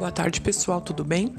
Boa 0.00 0.10
tarde, 0.10 0.40
pessoal, 0.40 0.80
tudo 0.80 1.04
bem? 1.04 1.34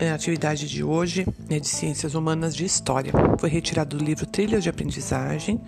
A 0.00 0.12
atividade 0.12 0.68
de 0.68 0.82
hoje 0.82 1.24
é 1.48 1.60
de 1.60 1.68
Ciências 1.68 2.16
Humanas 2.16 2.56
de 2.56 2.64
História. 2.64 3.12
Foi 3.38 3.48
retirado 3.48 3.96
do 3.96 4.04
livro 4.04 4.26
Trilhas 4.26 4.64
de 4.64 4.68
Aprendizagem, 4.68 5.60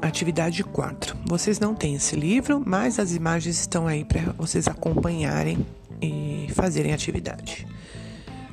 atividade 0.00 0.62
4. 0.62 1.16
Vocês 1.26 1.58
não 1.58 1.74
têm 1.74 1.96
esse 1.96 2.14
livro, 2.14 2.62
mas 2.64 3.00
as 3.00 3.12
imagens 3.12 3.58
estão 3.58 3.88
aí 3.88 4.04
para 4.04 4.32
vocês 4.34 4.68
acompanharem 4.68 5.66
e 6.00 6.46
fazerem 6.54 6.92
atividade. 6.92 7.66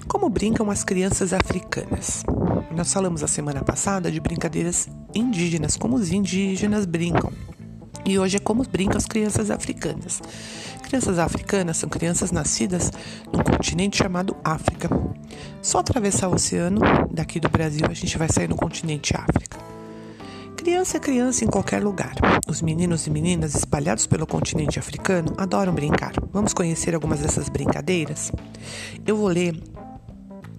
Como 0.07 0.27
brincam 0.27 0.71
as 0.71 0.83
crianças 0.83 1.33
africanas? 1.33 2.23
Nós 2.75 2.91
falamos 2.91 3.21
a 3.21 3.27
semana 3.27 3.63
passada 3.63 4.11
de 4.11 4.19
brincadeiras 4.19 4.89
indígenas, 5.13 5.77
como 5.77 5.97
os 5.97 6.11
indígenas 6.11 6.87
brincam. 6.87 7.31
E 8.05 8.17
hoje 8.17 8.37
é 8.37 8.39
como 8.39 8.63
brincam 8.63 8.97
as 8.97 9.05
crianças 9.05 9.51
africanas. 9.51 10.21
Crianças 10.83 11.19
africanas 11.19 11.77
são 11.77 11.87
crianças 11.87 12.31
nascidas 12.31 12.91
num 13.31 13.43
continente 13.43 13.97
chamado 13.97 14.35
África. 14.43 14.89
Só 15.61 15.79
atravessar 15.79 16.27
o 16.29 16.33
oceano 16.33 16.81
daqui 17.11 17.39
do 17.39 17.49
Brasil 17.49 17.85
a 17.87 17.93
gente 17.93 18.17
vai 18.17 18.27
sair 18.27 18.47
no 18.47 18.55
continente 18.55 19.13
África. 19.15 19.57
Criança 20.55 20.97
é 20.97 20.99
criança 20.99 21.45
em 21.45 21.47
qualquer 21.47 21.81
lugar. 21.81 22.13
Os 22.47 22.61
meninos 22.61 23.07
e 23.07 23.09
meninas 23.09 23.55
espalhados 23.55 24.05
pelo 24.07 24.27
continente 24.27 24.77
africano 24.77 25.33
adoram 25.37 25.73
brincar. 25.73 26.13
Vamos 26.33 26.53
conhecer 26.53 26.93
algumas 26.93 27.19
dessas 27.19 27.47
brincadeiras? 27.47 28.31
Eu 29.05 29.15
vou 29.15 29.27
ler 29.27 29.61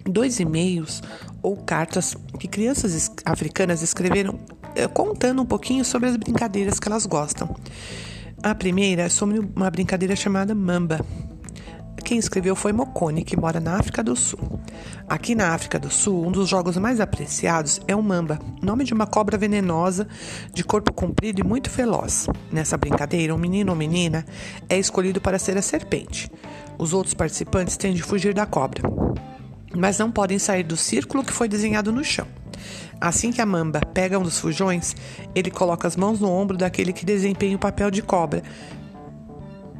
dois 0.05 0.39
e-mails 0.39 1.01
ou 1.41 1.55
cartas 1.57 2.15
que 2.39 2.47
crianças 2.47 3.11
africanas 3.25 3.81
escreveram 3.81 4.39
contando 4.87 5.41
um 5.41 5.45
pouquinho 5.45 5.83
sobre 5.85 6.09
as 6.09 6.15
brincadeiras 6.15 6.79
que 6.79 6.87
elas 6.87 7.05
gostam. 7.05 7.55
A 8.43 8.55
primeira 8.55 9.03
é 9.03 9.09
sobre 9.09 9.39
uma 9.39 9.69
brincadeira 9.69 10.15
chamada 10.15 10.55
Mamba. 10.55 11.05
Quem 12.03 12.17
escreveu 12.17 12.55
foi 12.55 12.73
Mokone, 12.73 13.23
que 13.23 13.39
mora 13.39 13.59
na 13.59 13.77
África 13.77 14.03
do 14.03 14.15
Sul. 14.15 14.59
Aqui 15.07 15.35
na 15.35 15.53
África 15.53 15.79
do 15.79 15.89
Sul, 15.89 16.27
um 16.27 16.31
dos 16.31 16.49
jogos 16.49 16.75
mais 16.77 16.99
apreciados 16.99 17.79
é 17.87 17.95
o 17.95 18.01
Mamba, 18.01 18.39
nome 18.61 18.83
de 18.83 18.93
uma 18.93 19.07
cobra 19.07 19.37
venenosa, 19.37 20.07
de 20.53 20.63
corpo 20.63 20.91
comprido 20.91 21.39
e 21.39 21.43
muito 21.43 21.69
veloz. 21.69 22.27
Nessa 22.51 22.77
brincadeira, 22.77 23.33
um 23.33 23.37
menino 23.37 23.71
ou 23.71 23.77
menina 23.77 24.25
é 24.67 24.77
escolhido 24.77 25.21
para 25.21 25.39
ser 25.39 25.57
a 25.57 25.61
serpente. 25.61 26.29
Os 26.77 26.93
outros 26.93 27.13
participantes 27.13 27.77
têm 27.77 27.93
de 27.93 28.01
fugir 28.01 28.33
da 28.33 28.45
cobra, 28.45 28.81
mas 29.73 29.99
não 29.99 30.11
podem 30.11 30.39
sair 30.39 30.63
do 30.63 30.75
círculo 30.75 31.23
que 31.23 31.31
foi 31.31 31.47
desenhado 31.47 31.91
no 31.91 32.03
chão. 32.03 32.27
Assim 32.99 33.31
que 33.31 33.41
a 33.41 33.45
mamba 33.45 33.81
pega 33.93 34.19
um 34.19 34.23
dos 34.23 34.39
fujões, 34.39 34.95
ele 35.33 35.49
coloca 35.49 35.87
as 35.87 35.95
mãos 35.95 36.19
no 36.19 36.29
ombro 36.29 36.57
daquele 36.57 36.93
que 36.93 37.05
desempenha 37.05 37.55
o 37.55 37.59
papel 37.59 37.89
de 37.89 38.01
cobra 38.01 38.43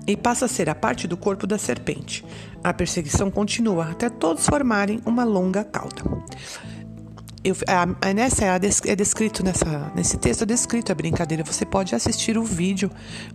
e 0.08 0.18
passa 0.18 0.46
a 0.46 0.48
ser 0.48 0.70
a 0.70 0.76
parte 0.76 1.08
do 1.08 1.16
corpo 1.16 1.46
da 1.46 1.58
serpente. 1.58 2.26
A 2.64 2.74
perseguição 2.74 3.30
continua 3.30 3.92
até 3.92 4.10
todos 4.10 4.46
formarem 4.46 5.02
uma 5.06 5.24
longa 5.24 5.64
cauda. 5.64 6.04
Eu, 7.44 7.56
a, 7.68 8.10
a, 8.10 8.14
nessa 8.14 8.46
é, 8.46 8.60
é 8.88 8.96
descrito 8.96 9.44
nessa, 9.44 9.92
nesse 9.96 10.18
texto 10.18 10.44
é 10.44 10.46
descrito 10.46 10.92
a 10.92 10.96
brincadeira. 10.96 11.44
Você 11.44 11.66
pode 11.66 11.96
assistir 11.96 12.38
o 12.38 12.44
vídeo 12.44 12.92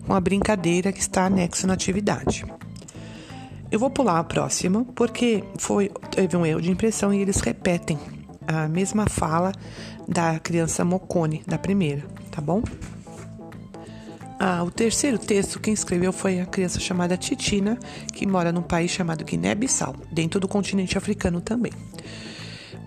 com 0.07 0.15
a 0.15 0.21
brincadeira 0.21 0.93
que 0.93 1.01
está 1.01 1.27
anexo 1.27 1.67
na 1.67 1.75
atividade. 1.75 2.45
Eu 3.69 3.81
vou 3.81 3.91
pular 3.91 4.21
a 4.21 4.25
próxima 4.25 4.85
porque 4.95 5.43
foi 5.59 5.91
teve 6.11 6.37
um 6.37 6.47
erro 6.47 6.63
de 6.63 6.71
impressão 6.71 7.13
e 7.13 7.21
eles 7.21 7.41
repetem 7.41 7.99
a 8.47 8.69
mesma 8.69 9.07
fala 9.09 9.53
da 10.09 10.39
criança 10.39 10.85
Mocone, 10.85 11.43
da 11.47 11.59
primeira, 11.59 12.03
tá 12.31 12.41
bom? 12.41 12.63
Ah, 14.39 14.63
o 14.63 14.71
terceiro 14.71 15.19
texto, 15.19 15.59
quem 15.59 15.73
escreveu 15.73 16.13
foi 16.13 16.41
a 16.41 16.47
criança 16.47 16.79
chamada 16.79 17.17
Titina, 17.17 17.79
que 18.13 18.27
mora 18.27 18.53
num 18.53 18.63
país 18.63 18.91
chamado 18.91 19.25
Guiné-Bissau, 19.25 19.97
dentro 20.13 20.39
do 20.39 20.47
continente 20.47 20.99
africano 20.99 21.41
também. 21.41 21.73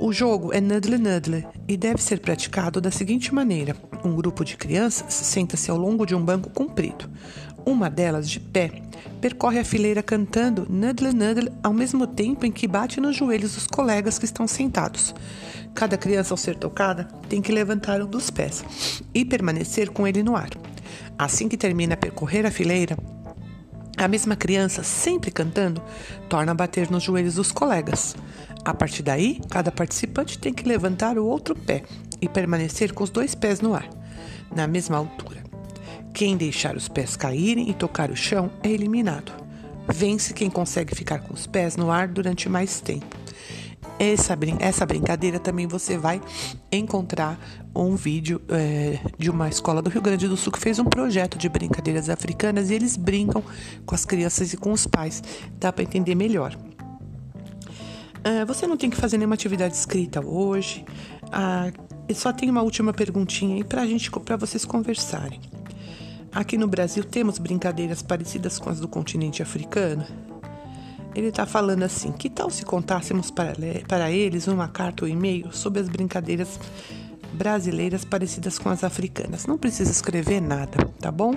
O 0.02 0.14
jogo 0.14 0.54
é 0.54 0.62
Nudle 0.62 0.98
Nudle 0.98 1.46
e 1.68 1.76
deve 1.76 2.02
ser 2.02 2.22
praticado 2.22 2.80
da 2.80 2.90
seguinte 2.90 3.36
maneira: 3.36 3.76
um 4.02 4.16
grupo 4.16 4.46
de 4.46 4.56
crianças 4.56 5.14
senta-se 5.14 5.70
ao 5.70 5.78
longo 5.78 6.06
de 6.06 6.16
um 6.16 6.24
banco 6.24 6.50
comprido. 6.52 7.10
Uma 7.66 7.90
delas, 7.90 8.30
de 8.30 8.40
pé, 8.40 8.72
percorre 9.20 9.60
a 9.60 9.66
fileira 9.66 10.02
cantando 10.02 10.66
Nudle 10.70 11.12
Nudle 11.12 11.52
ao 11.62 11.74
mesmo 11.74 12.08
tempo 12.08 12.46
em 12.46 12.52
que 12.52 12.66
bate 12.66 13.02
nos 13.02 13.18
joelhos 13.18 13.56
dos 13.56 13.68
colegas 13.68 14.18
que 14.18 14.24
estão 14.24 14.48
sentados. 14.48 15.14
Cada 15.76 15.98
criança, 15.98 16.34
ao 16.34 16.38
ser 16.38 16.56
tocada, 16.56 17.04
tem 17.28 17.42
que 17.42 17.52
levantar 17.52 18.02
um 18.02 18.08
dos 18.08 18.30
pés 18.30 18.64
e 19.14 19.26
permanecer 19.26 19.90
com 19.90 20.08
ele 20.08 20.24
no 20.24 20.34
ar. 20.34 20.50
Assim 21.18 21.50
que 21.50 21.58
termina 21.58 21.96
a 21.96 21.98
percorrer 21.98 22.46
a 22.46 22.52
fileira, 22.52 22.98
a 24.00 24.08
mesma 24.08 24.34
criança, 24.34 24.82
sempre 24.82 25.30
cantando, 25.30 25.82
torna 26.30 26.54
a 26.54 26.56
bater 26.56 26.90
nos 26.90 27.04
joelhos 27.04 27.36
dos 27.36 27.52
colegas. 27.52 28.16
A 28.64 28.74
partir 28.74 29.04
daí, 29.04 29.42
cada 29.50 29.74
participante 29.74 30.40
tem 30.40 30.54
que 30.54 30.68
levantar 30.68 31.18
o 31.18 31.26
outro 31.26 31.54
pé 31.54 31.84
e 32.22 32.30
permanecer 32.30 32.94
com 32.94 33.04
os 33.04 33.10
dois 33.10 33.36
pés 33.36 33.60
no 33.60 33.76
ar, 33.76 33.90
na 34.56 34.68
mesma 34.68 34.96
altura. 34.96 35.44
Quem 36.14 36.38
deixar 36.38 36.78
os 36.78 36.88
pés 36.88 37.18
caírem 37.18 37.70
e 37.70 37.74
tocar 37.74 38.10
o 38.10 38.16
chão 38.16 38.50
é 38.64 38.70
eliminado. 38.70 39.34
Vence 39.86 40.34
quem 40.34 40.50
consegue 40.50 40.96
ficar 40.96 41.20
com 41.20 41.34
os 41.34 41.46
pés 41.46 41.76
no 41.76 41.92
ar 41.92 42.08
durante 42.08 42.48
mais 42.48 42.80
tempo. 42.80 43.19
Essa, 44.00 44.38
essa 44.60 44.86
brincadeira 44.86 45.40
também 45.40 45.68
você 45.68 45.98
vai 45.98 46.22
encontrar 46.72 47.38
um 47.76 47.98
vídeo 47.98 48.42
é, 48.48 48.98
de 49.18 49.30
uma 49.30 49.50
escola 49.50 49.82
do 49.82 49.90
Rio 49.90 50.02
Grande 50.02 50.26
do 50.26 50.38
Sul 50.38 50.54
que 50.54 50.60
fez 50.60 50.80
um 50.80 50.86
projeto 50.86 51.38
de 51.38 51.50
brincadeiras 51.50 52.10
africanas 52.10 52.70
e 52.70 52.74
eles 52.76 52.96
brincam 52.96 53.44
com 53.86 53.94
as 53.94 54.06
crianças 54.06 54.54
e 54.54 54.58
com 54.58 54.72
os 54.72 54.88
pais. 54.88 55.22
Dá 55.60 55.74
para 55.74 55.84
entender 55.84 56.16
melhor. 56.16 56.58
Uh, 58.20 58.46
você 58.48 58.66
não 58.66 58.78
tem 58.78 58.90
que 58.90 58.98
fazer 58.98 59.18
nenhuma 59.18 59.36
atividade 59.36 59.76
escrita 59.76 60.26
hoje. 60.26 60.86
Uh, 61.26 62.14
só 62.14 62.32
tem 62.32 62.50
uma 62.50 62.62
última 62.62 62.94
perguntinha 62.94 63.58
aí 63.58 63.64
para 63.66 63.86
gente, 63.86 64.10
para 64.10 64.38
vocês 64.38 64.64
conversarem. 64.64 65.42
Aqui 66.32 66.58
no 66.58 66.68
Brasil 66.68 67.04
temos 67.04 67.38
brincadeiras 67.38 68.02
parecidas 68.02 68.60
com 68.60 68.70
as 68.70 68.80
do 68.80 68.88
continente 68.88 69.42
africano. 69.42 70.06
Ele 71.20 71.28
está 71.28 71.46
falando 71.46 71.84
assim: 71.84 72.14
que 72.14 72.30
tal 72.30 72.50
se 72.50 72.64
contássemos 72.64 73.30
para, 73.30 73.54
para 73.88 74.10
eles 74.10 74.48
uma 74.48 74.70
carta 74.70 75.04
ou 75.04 75.10
e-mail 75.10 75.52
sobre 75.52 75.82
as 75.82 75.90
brincadeiras 75.90 76.58
brasileiras 77.34 78.06
parecidas 78.06 78.58
com 78.58 78.70
as 78.70 78.86
africanas? 78.86 79.46
Não 79.46 79.58
precisa 79.58 79.92
escrever 79.92 80.42
nada, 80.42 80.78
tá 80.98 81.12
bom? 81.12 81.36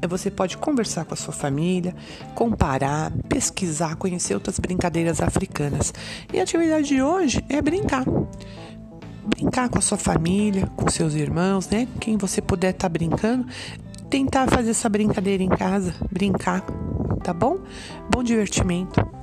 É, 0.00 0.06
você 0.06 0.30
pode 0.30 0.56
conversar 0.56 1.04
com 1.04 1.14
a 1.14 1.16
sua 1.16 1.34
família, 1.34 1.96
comparar, 2.36 3.10
pesquisar, 3.28 3.96
conhecer 3.96 4.34
outras 4.34 4.60
brincadeiras 4.60 5.20
africanas. 5.20 5.92
E 6.32 6.38
a 6.38 6.44
atividade 6.44 6.86
de 6.86 7.02
hoje 7.02 7.44
é 7.48 7.60
brincar 7.60 8.04
brincar 9.26 9.70
com 9.70 9.78
a 9.78 9.80
sua 9.80 9.96
família, 9.96 10.66
com 10.76 10.88
seus 10.90 11.14
irmãos, 11.14 11.68
né? 11.70 11.88
Quem 11.98 12.18
você 12.18 12.42
puder 12.42 12.70
estar 12.70 12.88
tá 12.88 12.92
brincando, 12.92 13.46
tentar 14.10 14.46
fazer 14.48 14.70
essa 14.70 14.88
brincadeira 14.88 15.42
em 15.42 15.48
casa, 15.48 15.94
brincar, 16.12 16.60
tá 17.22 17.32
bom? 17.32 17.58
Bom 18.10 18.22
divertimento. 18.22 19.13